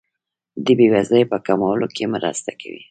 د 0.65 0.67
بیوزلۍ 0.79 1.23
په 1.31 1.37
کمولو 1.45 1.87
کې 1.95 2.05
مرسته 2.15 2.51
کوي. 2.61 2.79